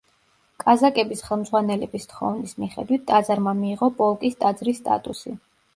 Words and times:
კაზაკების 0.61 1.21
ხელმძღვანელების 1.27 2.09
თხოვნის 2.15 2.57
მიხედვით 2.65 3.07
ტაძარმა 3.13 3.55
მიიღო 3.61 3.95
პოლკის 4.03 4.43
ტაძრის 4.45 4.83
სტატუსი. 4.85 5.39